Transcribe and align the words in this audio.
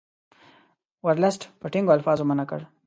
ورلسټ 1.05 1.41
په 1.59 1.67
ټینګو 1.73 1.95
الفاظو 1.97 2.23
منع 2.29 2.45
کړ. 2.51 2.61